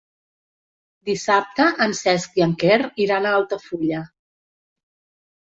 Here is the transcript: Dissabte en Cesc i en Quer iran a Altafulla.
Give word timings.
Dissabte 1.09 1.67
en 1.85 1.93
Cesc 1.99 2.41
i 2.41 2.45
en 2.47 2.57
Quer 2.65 2.79
iran 3.07 3.29
a 3.29 3.35
Altafulla. 3.43 4.01